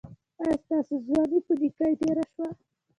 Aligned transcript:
ایا 0.39 0.55
ستاسو 0.63 0.93
ځواني 1.05 1.39
په 1.45 1.53
نیکۍ 1.61 1.93
تیره 1.99 2.23
شوه؟ 2.33 2.47